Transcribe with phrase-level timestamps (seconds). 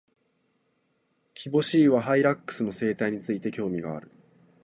[1.35, 4.09] キボシイワハイラックスの生態について、興味がある。